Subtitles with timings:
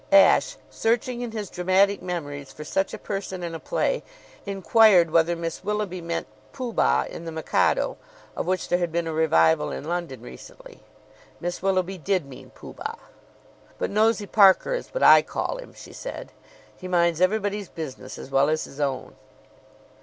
[0.11, 4.01] Ashe, searching in his dramatic memories for such a person in a play,
[4.47, 7.97] inquired whether Miss Willoughby meant Pooh Bah, in "The Mikado,"
[8.35, 10.81] of which there had been a revival in London recently.
[11.39, 12.95] Miss Willoughby did mean Pooh Bah.
[13.77, 16.31] "But Nosy Parker is what I call him," she said.
[16.75, 19.13] "He minds everybody's business as well as his own."